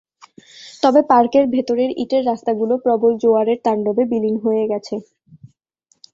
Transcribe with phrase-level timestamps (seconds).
[0.83, 4.95] তবে পার্কের ভেতরের ইটের রাস্তাগুলো প্রবল জোয়ারের তাণ্ডবে বিলীন হয়ে গেছে।